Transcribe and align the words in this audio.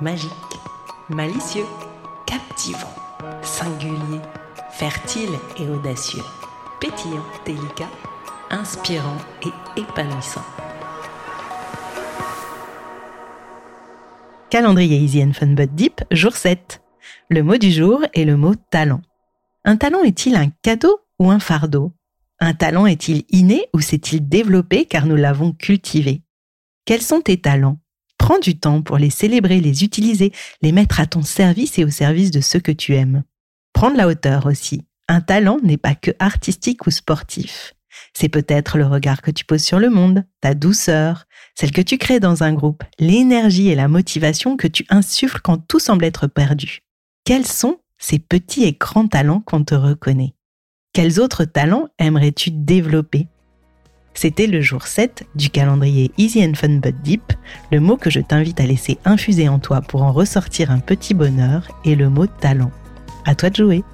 Magique, 0.00 0.30
malicieux, 1.10 1.66
captivant, 2.24 2.78
singulier, 3.42 4.22
fertile 4.70 5.28
et 5.58 5.68
audacieux, 5.68 6.22
pétillant, 6.80 7.26
délicat, 7.44 7.90
inspirant 8.48 9.18
et 9.42 9.78
épanouissant. 9.78 10.40
Calendrier 14.48 14.96
Easy 14.96 15.22
and 15.22 15.34
Fun 15.34 15.48
But 15.48 15.74
Deep, 15.74 16.00
jour 16.10 16.34
7. 16.34 16.80
Le 17.28 17.42
mot 17.42 17.58
du 17.58 17.70
jour 17.70 18.02
est 18.14 18.24
le 18.24 18.38
mot 18.38 18.54
talent. 18.54 19.02
Un 19.66 19.76
talent 19.76 20.02
est-il 20.02 20.34
un 20.34 20.48
cadeau 20.62 20.98
ou 21.18 21.30
un 21.30 21.40
fardeau? 21.40 21.92
Un 22.38 22.54
talent 22.54 22.86
est-il 22.86 23.24
inné 23.28 23.68
ou 23.74 23.80
s'est-il 23.80 24.26
développé 24.26 24.86
car 24.86 25.04
nous 25.04 25.16
l'avons 25.16 25.52
cultivé? 25.52 26.22
Quels 26.86 27.02
sont 27.02 27.20
tes 27.20 27.38
talents? 27.38 27.78
Prends 28.20 28.38
du 28.38 28.58
temps 28.58 28.82
pour 28.82 28.98
les 28.98 29.08
célébrer, 29.08 29.60
les 29.60 29.82
utiliser, 29.82 30.30
les 30.60 30.72
mettre 30.72 31.00
à 31.00 31.06
ton 31.06 31.22
service 31.22 31.78
et 31.78 31.84
au 31.84 31.90
service 31.90 32.30
de 32.30 32.42
ceux 32.42 32.60
que 32.60 32.70
tu 32.70 32.94
aimes. 32.94 33.24
Prends 33.72 33.90
de 33.90 33.96
la 33.96 34.06
hauteur 34.06 34.44
aussi. 34.44 34.82
Un 35.08 35.22
talent 35.22 35.58
n'est 35.62 35.78
pas 35.78 35.94
que 35.94 36.10
artistique 36.18 36.86
ou 36.86 36.90
sportif. 36.90 37.74
C'est 38.12 38.28
peut-être 38.28 38.76
le 38.76 38.86
regard 38.86 39.22
que 39.22 39.30
tu 39.30 39.46
poses 39.46 39.64
sur 39.64 39.78
le 39.78 39.88
monde, 39.88 40.22
ta 40.42 40.52
douceur, 40.52 41.24
celle 41.58 41.72
que 41.72 41.80
tu 41.80 41.96
crées 41.96 42.20
dans 42.20 42.42
un 42.42 42.52
groupe, 42.52 42.84
l'énergie 42.98 43.68
et 43.68 43.74
la 43.74 43.88
motivation 43.88 44.58
que 44.58 44.68
tu 44.68 44.84
insuffles 44.90 45.40
quand 45.42 45.56
tout 45.56 45.80
semble 45.80 46.04
être 46.04 46.26
perdu. 46.26 46.80
Quels 47.24 47.46
sont 47.46 47.78
ces 47.96 48.18
petits 48.18 48.64
et 48.64 48.74
grands 48.74 49.08
talents 49.08 49.40
qu'on 49.40 49.64
te 49.64 49.74
reconnaît? 49.74 50.34
Quels 50.92 51.20
autres 51.20 51.46
talents 51.46 51.88
aimerais-tu 51.98 52.50
développer? 52.50 53.28
C'était 54.14 54.46
le 54.46 54.60
jour 54.60 54.86
7 54.86 55.24
du 55.34 55.50
calendrier 55.50 56.10
Easy 56.18 56.44
and 56.44 56.54
Fun 56.54 56.78
But 56.78 56.96
Deep. 57.02 57.32
Le 57.72 57.80
mot 57.80 57.96
que 57.96 58.10
je 58.10 58.20
t'invite 58.20 58.60
à 58.60 58.66
laisser 58.66 58.98
infuser 59.04 59.48
en 59.48 59.58
toi 59.58 59.80
pour 59.80 60.02
en 60.02 60.12
ressortir 60.12 60.70
un 60.70 60.78
petit 60.78 61.14
bonheur 61.14 61.68
est 61.84 61.94
le 61.94 62.10
mot 62.10 62.26
talent. 62.26 62.70
À 63.24 63.34
toi 63.34 63.50
de 63.50 63.56
jouer 63.56 63.84